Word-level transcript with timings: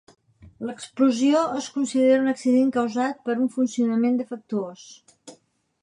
L'explosió 0.69 1.41
es 1.59 1.67
considera 1.75 2.23
un 2.23 2.31
accident 2.33 2.73
causat 2.79 3.23
per 3.29 3.37
un 3.45 3.53
funcionament 3.59 4.19
defectuós. 4.23 4.89